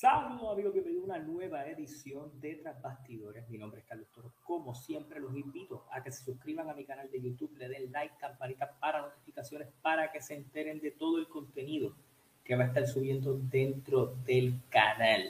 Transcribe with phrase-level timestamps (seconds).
[0.00, 3.48] Saludos amigos, bienvenidos a una nueva edición de Tras Bastidores.
[3.48, 4.30] Mi nombre es Carlos Toro.
[4.44, 7.90] Como siempre los invito a que se suscriban a mi canal de YouTube, le den
[7.90, 11.96] like, campanita para notificaciones, para que se enteren de todo el contenido
[12.44, 15.24] que va a estar subiendo dentro del canal.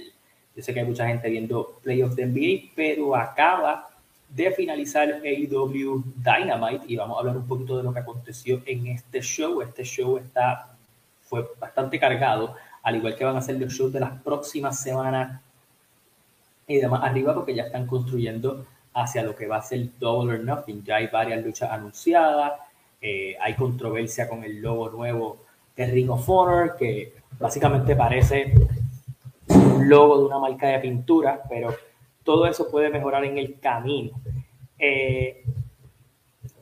[0.54, 3.88] Yo sé que hay mucha gente viendo Playoffs de NBA, pero acaba
[4.28, 8.88] de finalizar AEW Dynamite y vamos a hablar un poquito de lo que aconteció en
[8.88, 9.62] este show.
[9.62, 10.76] Este show está,
[11.22, 12.54] fue bastante cargado
[12.88, 15.42] al igual que van a ser los shows de las próximas semanas
[16.66, 18.64] y demás arriba, porque ya están construyendo
[18.94, 20.82] hacia lo que va a ser Double or Nothing.
[20.84, 22.54] Ya hay varias luchas anunciadas,
[23.02, 25.44] eh, hay controversia con el logo nuevo
[25.76, 28.54] de Ring of Honor, que básicamente parece
[29.48, 31.74] un logo de una marca de pintura, pero
[32.24, 34.18] todo eso puede mejorar en el camino.
[34.78, 35.44] Eh,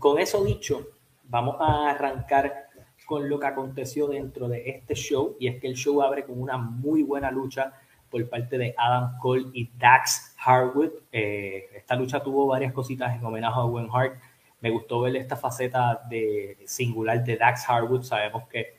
[0.00, 0.88] con eso dicho,
[1.28, 2.65] vamos a arrancar
[3.06, 6.42] con lo que aconteció dentro de este show y es que el show abre con
[6.42, 7.72] una muy buena lucha
[8.10, 10.90] por parte de Adam Cole y Dax Harwood.
[11.12, 14.18] Eh, esta lucha tuvo varias cositas en homenaje a Owen Hart.
[14.60, 18.02] Me gustó ver esta faceta de singular de Dax Harwood.
[18.02, 18.76] Sabemos que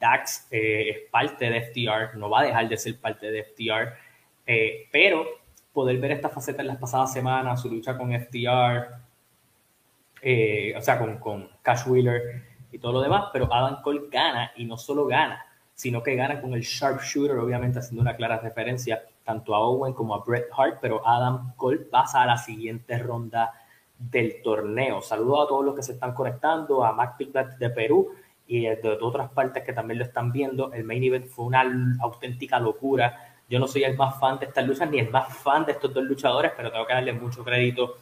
[0.00, 3.94] Dax eh, es parte de FTR, no va a dejar de ser parte de FTR,
[4.46, 5.24] eh, pero
[5.72, 8.94] poder ver esta faceta en las pasadas semanas, su lucha con FTR,
[10.76, 14.64] o sea, con, con Cash Wheeler, y todo lo demás, pero Adam Cole gana y
[14.64, 19.54] no solo gana, sino que gana con el sharpshooter, obviamente haciendo una clara referencia tanto
[19.54, 23.52] a Owen como a Bret Hart, pero Adam Cole pasa a la siguiente ronda
[23.98, 25.02] del torneo.
[25.02, 28.10] Saludo a todos los que se están conectando, a Mac Pickett de Perú
[28.46, 30.72] y de otras partes que también lo están viendo.
[30.72, 31.62] El main event fue una
[32.00, 33.36] auténtica locura.
[33.48, 35.92] Yo no soy el más fan de estas luchas ni el más fan de estos
[35.92, 37.96] dos luchadores, pero tengo que darle mucho crédito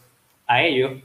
[0.47, 1.03] a ellos.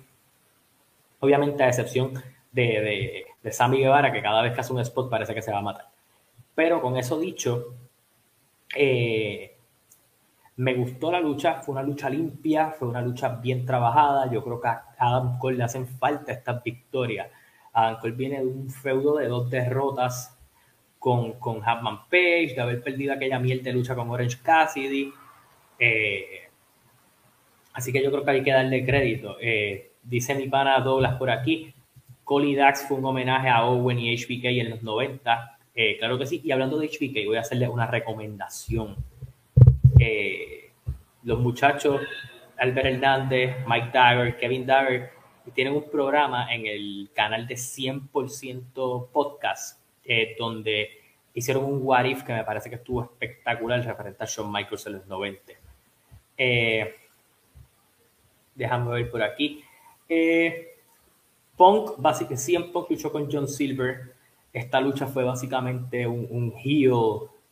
[1.19, 2.13] Obviamente, a excepción
[2.51, 5.59] de, de, Sammy Guevara, que cada vez que hace un spot parece que se va
[5.59, 5.87] a matar.
[6.53, 7.73] Pero con eso dicho,
[8.75, 9.55] eh,
[10.57, 14.31] me gustó la lucha, fue una lucha limpia, fue una lucha bien trabajada.
[14.31, 17.29] Yo creo que a Adam Cole le hacen falta estas victorias.
[17.73, 20.37] Adam Cole viene de un feudo de dos derrotas
[20.99, 25.11] con, con Hatman Page, de haber perdido aquella miel de lucha con Orange Cassidy.
[25.79, 26.49] Eh,
[27.73, 29.37] así que yo creo que hay que darle crédito.
[29.41, 31.73] Eh, dice mi pana Douglas por aquí,
[32.55, 35.57] Dax fue un homenaje a Owen y HBK en los 90.
[35.75, 36.41] Eh, claro que sí.
[36.43, 38.95] Y hablando de HBK, voy a hacerle una recomendación.
[39.99, 40.71] Eh,
[41.23, 42.01] los muchachos,
[42.57, 45.11] Albert Hernández, Mike Dagger, Kevin Dagger,
[45.53, 50.89] tienen un programa en el canal de 100% Podcast, eh, donde
[51.33, 54.93] hicieron un What If que me parece que estuvo espectacular referente a Shawn Michaels en
[54.93, 55.53] los 90.
[58.55, 59.63] déjame ver por aquí.
[61.61, 64.15] Punk, básicamente, 100 Punk luchó con John Silver.
[64.51, 66.91] Esta lucha fue básicamente un, un heel,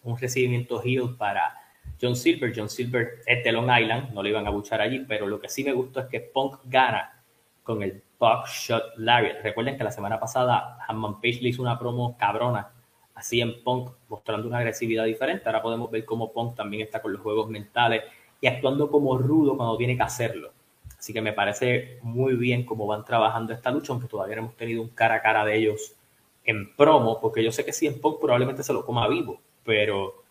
[0.02, 1.54] un recibimiento heel para
[2.02, 2.52] John Silver.
[2.56, 5.48] John Silver es de Long Island, no le iban a buchar allí, pero lo que
[5.48, 7.22] sí me gustó es que Punk gana
[7.62, 9.44] con el Buckshot Lariat.
[9.44, 12.72] Recuerden que la semana pasada Hammond Page le hizo una promo cabrona
[13.14, 15.44] así en Punk, mostrando una agresividad diferente.
[15.46, 18.06] Ahora podemos ver cómo Punk también está con los juegos mentales
[18.42, 20.52] y actuando como rudo cuando tiene que hacerlo.
[21.00, 24.58] Así que me parece muy bien cómo van trabajando esta lucha, aunque todavía no hemos
[24.58, 25.96] tenido un cara a cara de ellos
[26.44, 30.24] en promo, porque yo sé que si en Punk probablemente se lo coma vivo, pero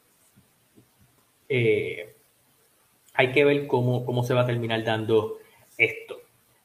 [1.49, 2.15] eh,
[3.15, 5.39] hay que ver cómo, cómo se va a terminar dando
[5.79, 6.21] esto.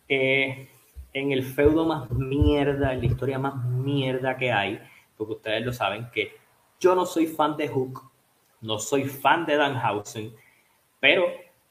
[0.09, 0.67] Eh,
[1.13, 4.81] en el feudo más mierda, en la historia más mierda que hay,
[5.15, 6.35] porque ustedes lo saben que
[6.77, 8.01] yo no soy fan de Hook,
[8.59, 10.35] no soy fan de Danhausen,
[10.99, 11.25] pero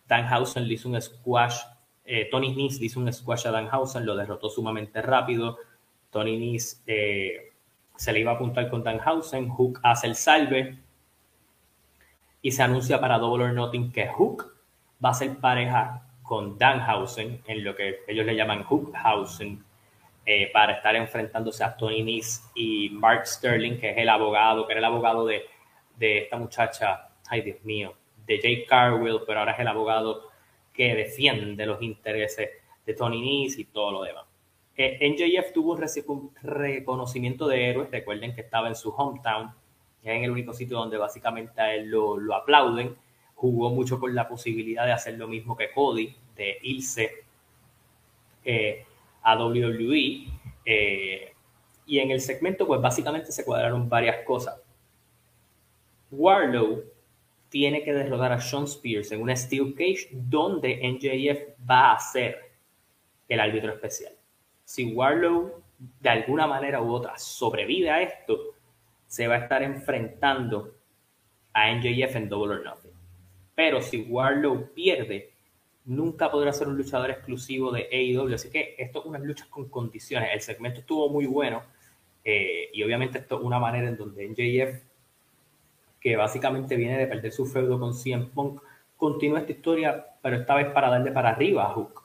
[0.08, 1.58] Danhausen le hizo un squash
[2.04, 5.58] eh, Tony Nese hizo un squash a Danhausen, lo derrotó sumamente rápido.
[6.10, 7.52] Tony Nese eh,
[7.96, 9.48] se le iba a apuntar con Danhausen.
[9.48, 10.78] Hook hace el salve
[12.40, 14.52] y se anuncia para Double or Nothing que Hook
[15.04, 19.64] va a ser pareja con Danhausen en lo que ellos le llaman Hookhausen
[20.24, 24.72] eh, para estar enfrentándose a Tony Nese y Mark Sterling, que es el abogado, que
[24.72, 25.44] era el abogado de,
[25.96, 27.94] de esta muchacha, ay Dios mío,
[28.26, 30.31] de Jake Carwill, pero ahora es el abogado
[30.72, 32.50] que defiende los intereses
[32.84, 34.24] de Tony Nese y todo lo demás.
[34.76, 39.50] Eh, NJF tuvo un reconocimiento de héroes, recuerden que estaba en su hometown,
[40.02, 42.96] en el único sitio donde básicamente a él lo, lo aplauden,
[43.34, 47.24] jugó mucho con la posibilidad de hacer lo mismo que Cody, de irse
[48.44, 48.84] eh,
[49.22, 50.26] a WWE,
[50.64, 51.32] eh,
[51.86, 54.60] y en el segmento pues básicamente se cuadraron varias cosas.
[56.10, 56.82] Warlow
[57.52, 62.50] tiene que derrotar a Sean Spears en una Steel Cage donde NJF va a ser
[63.28, 64.14] el árbitro especial.
[64.64, 65.62] Si Warlow
[66.00, 68.54] de alguna manera u otra sobrevive a esto,
[69.06, 70.74] se va a estar enfrentando
[71.52, 72.92] a NJF en Double or Nothing.
[73.54, 75.34] pero si Warlow pierde,
[75.84, 78.34] nunca podrá ser un luchador exclusivo de AEW.
[78.34, 80.30] Así que esto es unas luchas con condiciones.
[80.32, 81.62] El segmento estuvo muy bueno
[82.24, 84.91] eh, y obviamente esto es una manera en donde NJF,
[86.02, 88.60] que básicamente viene de perder su feudo con CM Punk,
[88.96, 92.02] continúa esta historia, pero esta vez para darle para arriba a Hook.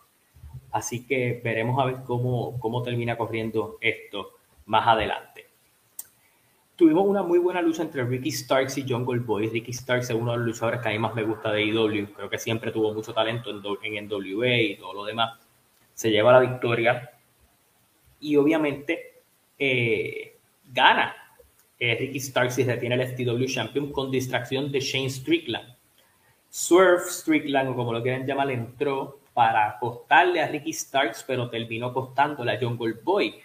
[0.71, 4.33] Así que veremos a ver cómo, cómo termina corriendo esto
[4.65, 5.47] más adelante.
[6.75, 9.49] Tuvimos una muy buena lucha entre Ricky Starks y Jungle Boy.
[9.49, 12.13] Ricky Starks es uno de los luchadores que a mí más me gusta de IW.
[12.13, 13.63] Creo que siempre tuvo mucho talento en,
[13.95, 15.39] en NWA y todo lo demás.
[15.95, 17.09] Se lleva la victoria
[18.19, 19.23] y obviamente
[19.57, 20.37] eh,
[20.71, 21.15] gana
[21.79, 25.75] eh, Ricky Starks y retiene el FTW Champion con distracción de Shane Strickland.
[26.49, 31.93] Swerve Strickland, o como lo quieren llamar, entró para costarle a Ricky Starks, pero terminó
[31.93, 33.35] costándole a Jungle Boy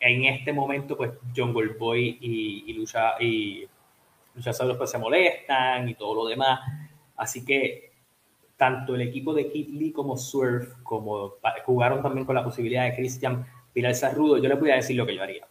[0.00, 3.66] en este momento, pues Jungle Boy y, y Lucha y
[4.34, 6.60] Lucha pues se molestan y todo lo demás.
[7.16, 7.92] Así que
[8.56, 11.34] tanto el equipo de Kid Lee como Swerve, como
[11.64, 15.06] jugaron también con la posibilidad de Christian Pilar Rudo, yo les voy a decir lo
[15.06, 15.46] que yo haría.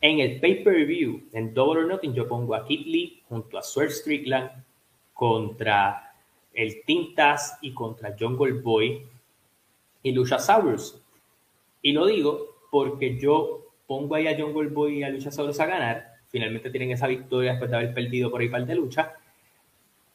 [0.00, 3.92] En el pay-per-view, en Double or Nothing, yo pongo a Kid Lee junto a Swerve
[3.92, 4.50] Strickland
[5.14, 6.14] contra
[6.52, 9.06] el Tintas y contra Jungle Boy
[10.02, 11.02] y Luchasaurus.
[11.82, 16.06] Y lo digo porque yo pongo ahí a John Goldboy y a Luchasaurus a ganar,
[16.28, 19.14] finalmente tienen esa victoria después de haber perdido por ahí par de lucha,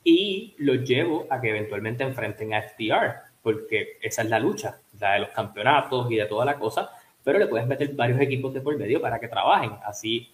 [0.04, 5.14] y los llevo a que eventualmente enfrenten a FTR, porque esa es la lucha, la
[5.14, 6.90] de los campeonatos y de toda la cosa,
[7.24, 9.72] pero le puedes meter varios equipos de por medio para que trabajen.
[9.84, 10.32] Así,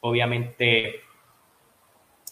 [0.00, 1.00] obviamente,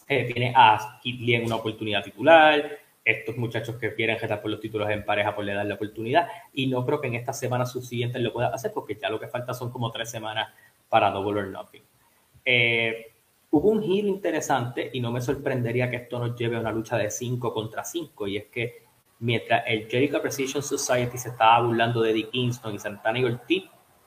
[0.08, 4.50] eh, tiene a Kid Lee en una oportunidad titular, estos muchachos que quieren gestar por
[4.50, 6.28] los títulos en pareja, por le dar la oportunidad.
[6.52, 9.28] Y no creo que en estas semanas subsiguientes lo pueda hacer, porque ya lo que
[9.28, 10.52] falta son como tres semanas
[10.88, 11.82] para Double or Nothing.
[12.44, 13.12] Eh,
[13.50, 16.96] hubo un giro interesante y no me sorprendería que esto nos lleve a una lucha
[16.96, 18.26] de 5 contra 5.
[18.26, 18.84] Y es que
[19.20, 23.64] mientras el Jericho Precision Society se estaba burlando de Eddie Kingston y Santana y Ortiz,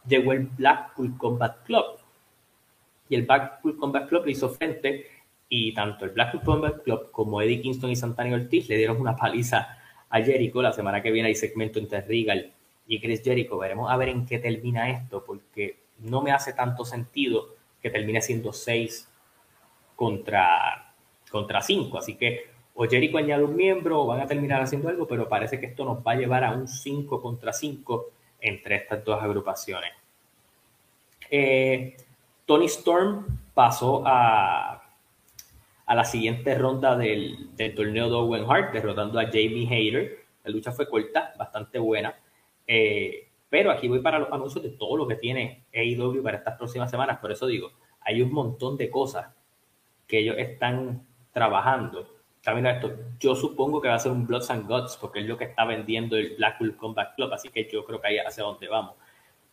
[0.08, 1.86] llegó el Blackpool Combat Club.
[3.10, 5.08] Y el Blackpool Combat Club le hizo frente
[5.50, 9.16] y tanto el Blackpool Combat Club como Eddie Kingston y Santana Ortiz le dieron una
[9.16, 9.78] paliza
[10.10, 10.62] a Jericho.
[10.62, 12.52] La semana que viene hay segmento entre Regal
[12.88, 13.58] y Chris Jericho.
[13.58, 18.22] Veremos a ver en qué termina esto, porque no me hace tanto sentido que termine
[18.22, 19.10] siendo 6
[19.96, 20.94] contra,
[21.32, 21.98] contra 5.
[21.98, 25.60] Así que o Jericho añade un miembro o van a terminar haciendo algo, pero parece
[25.60, 29.92] que esto nos va a llevar a un 5 contra 5 entre estas dos agrupaciones.
[31.30, 31.98] Eh,
[32.46, 34.88] Tony Storm pasó a,
[35.88, 40.26] a la siguiente ronda del, torneo de Owen Hart, derrotando a Jamie Hayter.
[40.44, 42.14] La lucha fue corta, bastante buena.
[42.68, 46.58] Eh, pero aquí voy para los anuncios de todo lo que tiene AEW para estas
[46.58, 47.20] próximas semanas.
[47.20, 49.34] Por eso digo, hay un montón de cosas
[50.06, 52.17] que ellos están trabajando.
[52.48, 55.38] También esto, yo supongo que va a ser un Bloods and Guts, porque es lo
[55.38, 58.70] que está vendiendo el Blackpool Combat Club, así que yo creo que ahí hacia donde
[58.70, 58.96] vamos.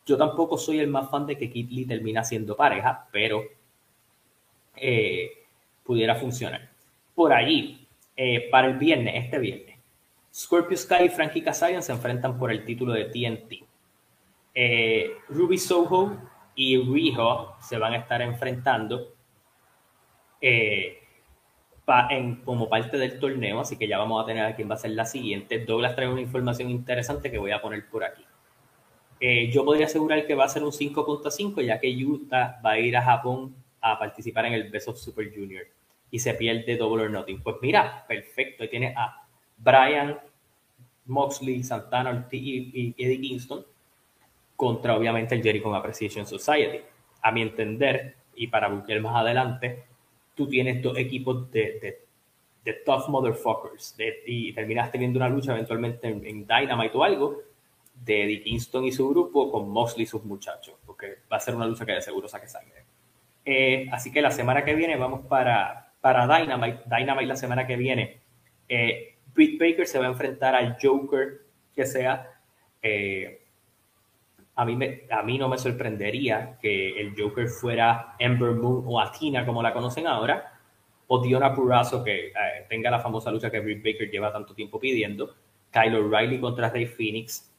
[0.07, 3.43] Yo tampoco soy el más fan de que Kid Lee termina siendo pareja, pero
[4.77, 5.29] eh,
[5.83, 6.71] pudiera funcionar.
[7.17, 7.85] Por allí,
[8.17, 9.77] eh, para el viernes, este viernes,
[10.33, 13.67] Scorpio Sky y Frankie Kasabian se enfrentan por el título de TNT.
[14.55, 16.17] Eh, Ruby Soho
[16.55, 19.15] y Riho se van a estar enfrentando
[20.41, 21.04] eh,
[22.11, 24.79] en, como parte del torneo, así que ya vamos a tener a quién va a
[24.79, 25.59] ser la siguiente.
[25.65, 28.25] Douglas trae una información interesante que voy a poner por aquí.
[29.53, 32.97] yo podría asegurar que va a ser un 5.5, ya que Utah va a ir
[32.97, 35.67] a Japón a participar en el Best of Super Junior
[36.11, 37.43] y se pierde Double or Nothing.
[37.43, 39.27] Pues mira, perfecto, ahí tiene a
[39.59, 40.19] Brian,
[41.07, 43.65] Moxley, Santana Ortiz y, Eddie Kingston
[44.57, 46.81] contra obviamente el Jericho Appreciation Society.
[47.21, 49.85] A mi entender, y para buscar más adelante,
[50.35, 52.01] tú tienes dos equipos de,
[52.65, 57.43] de, tough motherfuckers y terminas teniendo una lucha eventualmente en, Dynamite o algo
[57.95, 61.55] de Eddie Kingston y su grupo con Moxley y sus muchachos, porque va a ser
[61.55, 62.85] una lucha que de seguro saque sangre.
[63.45, 66.83] Eh, así que la semana que viene vamos para, para Dynamite.
[66.87, 68.21] Dynamite la semana que viene.
[68.69, 71.43] Eh, Britt Baker se va a enfrentar al Joker
[71.75, 72.41] que sea.
[72.83, 73.44] Eh,
[74.57, 79.01] a, mí me, a mí no me sorprendería que el Joker fuera Ember Moon o
[79.01, 80.53] Athena, como la conocen ahora,
[81.07, 82.33] o Diona Purazo, que
[82.69, 85.35] tenga la famosa lucha que Britt Baker lleva tanto tiempo pidiendo.
[85.71, 87.53] Kyle O'Reilly contra Rey Phoenix.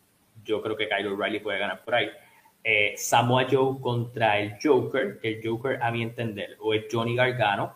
[0.43, 2.09] Yo creo que Kyle O'Reilly puede ganar por ahí.
[2.63, 7.75] Eh, Samoa Joe contra el Joker, el Joker, a mi entender, o es Johnny Gargano,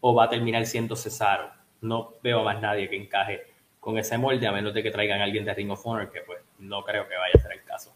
[0.00, 1.50] o va a terminar siendo Cesaro.
[1.80, 3.40] No veo más nadie que encaje
[3.78, 6.20] con ese molde, a menos de que traigan a alguien de Ring of Honor, que
[6.20, 7.94] pues no creo que vaya a ser el caso.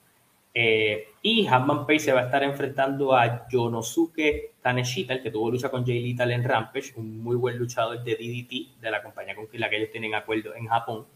[0.56, 5.50] Eh, y Hanman Page se va a estar enfrentando a Yonosuke Taneshita, el que tuvo
[5.50, 9.34] lucha con Jay Lethal en Rampage, un muy buen luchador de DDT, de la compañía
[9.34, 11.06] con la que ellos tienen acuerdo en Japón.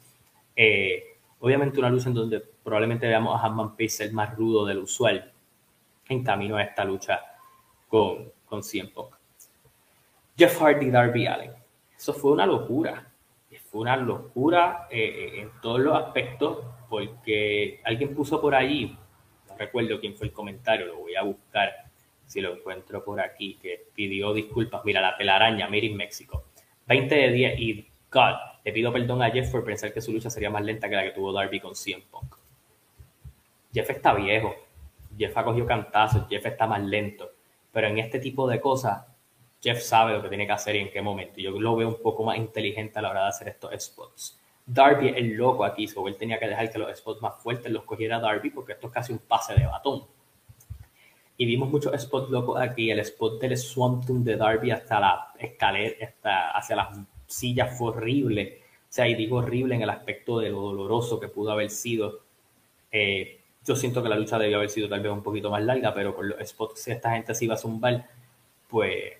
[0.56, 4.78] Eh, obviamente una lucha en donde probablemente veamos a Hanman Page ser más rudo del
[4.78, 5.32] usual
[6.08, 7.20] en camino a esta lucha
[7.86, 8.90] con, con CM.
[10.36, 11.52] Jeff Hardy, Darby Allen.
[11.96, 13.04] Eso fue una locura.
[13.70, 18.96] Fue una locura eh, en todos los aspectos porque alguien puso por allí,
[19.58, 21.88] recuerdo quién fue el comentario, lo voy a buscar
[22.26, 24.84] si lo encuentro por aquí, que pidió disculpas.
[24.84, 26.44] Mira, la telaraña, Made in México.
[26.86, 28.34] 20 de 10 y God,
[28.64, 31.02] le pido perdón a Jeff por pensar que su lucha sería más lenta que la
[31.02, 32.36] que tuvo Darby con CM Punk.
[33.72, 34.54] Jeff está viejo,
[35.16, 37.32] Jeff ha cogido cantazos, Jeff está más lento,
[37.72, 39.06] pero en este tipo de cosas,
[39.62, 41.40] Jeff sabe lo que tiene que hacer y en qué momento.
[41.40, 44.40] Yo lo veo un poco más inteligente a la hora de hacer estos spots.
[44.70, 47.84] Darby el loco aquí, so él tenía que dejar que los spots más fuertes los
[47.84, 50.04] cogiera Darby porque esto es casi un pase de batón.
[51.38, 52.90] Y vimos muchos spots locos aquí.
[52.90, 58.60] El spot del Swamp de Darby hasta la escalera, hasta, hacia las sillas fue horrible.
[58.82, 62.20] O sea, y digo horrible en el aspecto de lo doloroso que pudo haber sido.
[62.92, 65.94] Eh, yo siento que la lucha debió haber sido tal vez un poquito más larga,
[65.94, 68.06] pero con los spots, si esta gente se iba a zumbar,
[68.68, 69.14] pues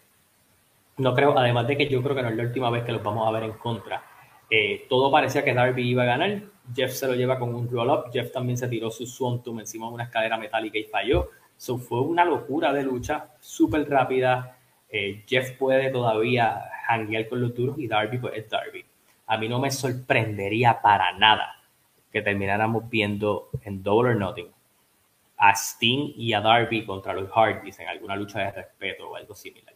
[0.98, 3.02] no creo, además de que yo creo que no es la última vez que los
[3.02, 4.02] vamos a ver en contra.
[4.50, 6.42] Eh, todo parecía que Darby iba a ganar.
[6.74, 8.10] Jeff se lo lleva con un roll-up.
[8.12, 11.30] Jeff también se tiró su Swantum encima de una escalera metálica y falló.
[11.56, 14.56] So, fue una locura de lucha, súper rápida.
[14.88, 18.84] Eh, Jeff puede todavía hanguear con los duros y Darby pues es Darby.
[19.26, 21.56] A mí no me sorprendería para nada
[22.10, 24.48] que termináramos viendo en Double or Nothing
[25.38, 29.34] a Sting y a Darby contra los Hardys en alguna lucha de respeto o algo
[29.34, 29.74] similar.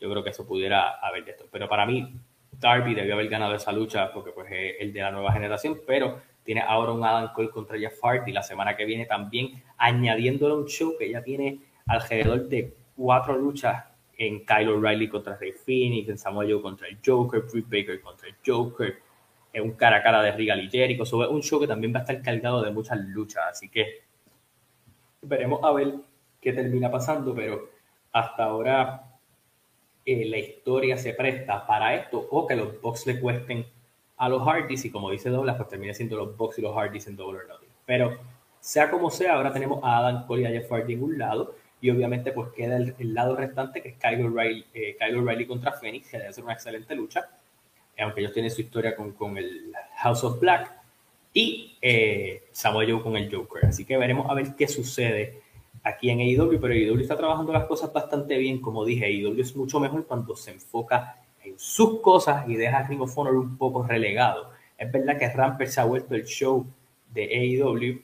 [0.00, 1.46] Yo creo que eso pudiera haber de esto.
[1.50, 2.14] Pero para mí,
[2.58, 6.20] Darby debió haber ganado esa lucha porque pues, es el de la nueva generación, pero
[6.44, 10.66] tiene ahora un Adam Cole contra Jeff Hardy la semana que viene también, añadiéndole un
[10.66, 13.84] show que ya tiene alrededor de cuatro luchas
[14.16, 18.28] en Kyle O'Reilly contra Ray Phoenix, en Samuel Joe contra el Joker, Britt Baker contra
[18.28, 18.98] el Joker,
[19.52, 21.04] en un cara a cara de Regal y Jericho.
[21.04, 24.02] Sobre un show que también va a estar cargado de muchas luchas, así que
[25.22, 25.94] veremos a ver
[26.40, 27.70] qué termina pasando, pero
[28.12, 29.13] hasta ahora
[30.06, 33.66] eh, la historia se presta para esto o que los Bucks le cuesten
[34.16, 37.06] a los Hardys y como dice Douglas, pues termina siendo los Bucks y los Hardys
[37.06, 37.68] en Double or Nothing.
[37.86, 38.18] Pero
[38.60, 41.54] sea como sea, ahora tenemos a Adam Cole y a Jeff Hardy en un lado
[41.80, 45.72] y obviamente pues queda el, lado restante que es Kyle O'Reilly, eh, Kyle O'Reilly contra
[45.72, 47.28] Phoenix, que debe ser una excelente lucha,
[47.98, 50.70] aunque ellos tienen su historia con, con el House of Black
[51.34, 53.66] y eh, Samoa Joe con el Joker.
[53.66, 55.42] Así que veremos a ver qué sucede
[55.84, 59.54] aquí en AEW, pero AEW está trabajando las cosas bastante bien, como dije, AEW es
[59.54, 63.58] mucho mejor cuando se enfoca en sus cosas y deja a Ring of Honor un
[63.58, 64.50] poco relegado.
[64.78, 66.66] Es verdad que Rampage se ha vuelto el show
[67.12, 68.02] de AEW,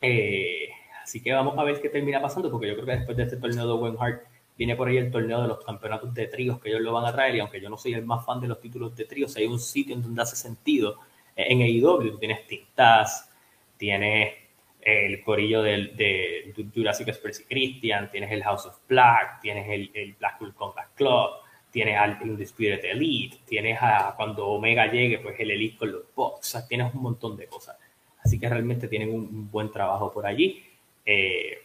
[0.00, 0.68] eh,
[1.02, 3.36] así que vamos a ver qué termina pasando, porque yo creo que después de este
[3.36, 4.22] torneo de Owen Hart
[4.56, 7.12] viene por ahí el torneo de los campeonatos de tríos que ellos lo van a
[7.12, 9.46] traer, y aunque yo no soy el más fan de los títulos de tríos, hay
[9.46, 10.96] un sitio en donde hace sentido.
[11.36, 13.30] En AEW tienes Tintas,
[13.76, 14.41] tienes
[14.82, 20.14] el corillo de Jurassic Express y Christian, tienes el House of Black, tienes el, el
[20.14, 21.30] Blackpool Combat Club,
[21.72, 26.66] tienes al Undisputed Elite, tienes a cuando Omega llegue, pues el Elite con los Bucks,
[26.68, 27.76] tienes un montón de cosas.
[28.22, 30.62] Así que realmente tienen un, buen trabajo por allí.
[31.04, 31.58] Eh,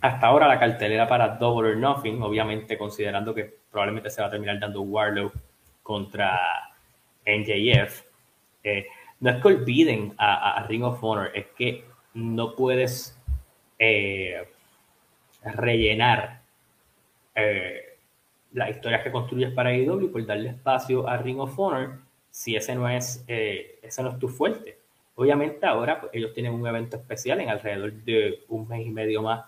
[0.00, 4.30] hasta ahora la cartelera para Double or Nothing, obviamente considerando que probablemente se va a
[4.30, 5.32] terminar dando Warlow
[5.82, 6.38] contra
[7.24, 8.02] NJF.
[8.62, 8.86] Eh,
[9.20, 11.84] no es que olviden a Ring of Honor, es que
[12.16, 13.16] no puedes
[13.78, 14.48] eh,
[15.44, 16.40] rellenar
[17.34, 17.98] eh,
[18.52, 22.74] las historias que construyes para IW por darle espacio a Ring of Honor si ese
[22.74, 24.78] no es, eh, ese no es tu fuerte.
[25.14, 29.22] Obviamente ahora pues, ellos tienen un evento especial en alrededor de un mes y medio
[29.22, 29.44] más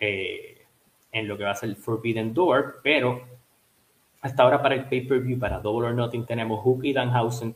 [0.00, 3.20] en lo que va a ser Forbidden Door, pero
[4.20, 7.54] hasta ahora para el pay-per-view, para Double or Nothing, tenemos Hook y Danhausen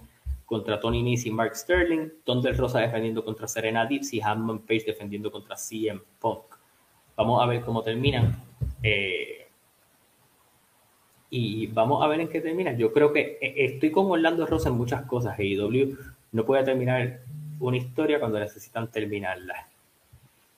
[0.53, 4.85] contra Tony Nese y Mark Sterling, Thunder Rosa defendiendo contra Serena Deeps y Hammond Page
[4.85, 6.43] defendiendo contra CM Punk.
[7.17, 8.37] Vamos a ver cómo terminan.
[8.83, 9.47] Eh,
[11.31, 12.75] y vamos a ver en qué termina.
[12.75, 15.39] Yo creo que eh, estoy con Orlando Rosa en muchas cosas.
[15.39, 15.97] AEW
[16.33, 17.21] no puede terminar
[17.59, 19.71] una historia cuando necesitan terminarla.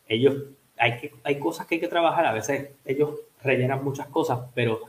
[0.08, 0.42] Ellos,
[0.76, 2.26] hay, hay cosas que hay que trabajar.
[2.26, 3.10] A veces ellos
[3.44, 4.80] rellenan muchas cosas, pero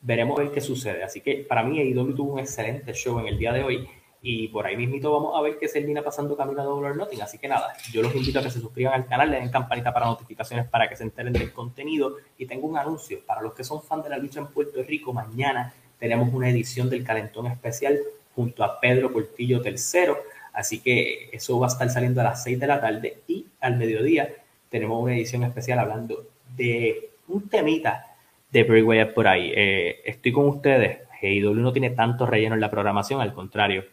[0.00, 1.02] veremos ver qué sucede.
[1.02, 3.88] Así que para mí AEW tuvo un excelente show en el día de hoy
[4.26, 7.20] y por ahí mismito vamos a ver qué termina pasando camino a Double or Nothing.
[7.20, 9.92] Así que nada, yo los invito a que se suscriban al canal, le den campanita
[9.92, 12.16] para notificaciones para que se enteren del contenido.
[12.38, 15.12] Y tengo un anuncio para los que son fans de la lucha en Puerto Rico.
[15.12, 17.98] Mañana tenemos una edición del Calentón Especial
[18.34, 20.14] junto a Pedro Portillo III.
[20.54, 23.76] Así que eso va a estar saliendo a las 6 de la tarde y al
[23.76, 24.30] mediodía
[24.70, 28.06] tenemos una edición especial hablando de un temita
[28.50, 29.52] de Bray Wyatt por ahí.
[29.54, 31.00] Eh, estoy con ustedes.
[31.22, 33.84] AEW no tiene tanto relleno en la programación, al contrario.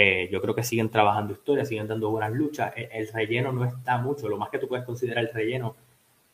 [0.00, 2.72] Eh, yo creo que siguen trabajando historias, siguen dando buenas luchas.
[2.76, 4.28] El, el, relleno no está mucho.
[4.28, 5.74] Lo más que tú puedes considerar el relleno,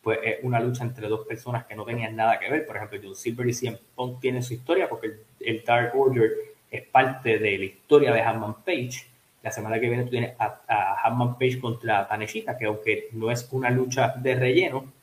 [0.03, 2.67] pues es una lucha entre dos personas que no tenían nada que ver.
[2.67, 6.31] Por ejemplo, John Silver y CM Punk tienen su historia porque el, el Dark Order
[6.69, 9.07] es parte de la historia de Hanman Page.
[9.41, 13.31] La semana que viene tú tienes a, a Hanman Page contra Taneshita, que aunque no
[13.31, 14.93] es una lucha de relleno,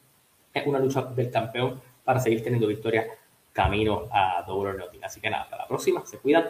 [0.55, 3.07] es una lucha del campeón para seguir teniendo victorias
[3.53, 5.05] camino a Double or Nothing.
[5.05, 6.45] Así que nada, hasta la próxima, se cuidan.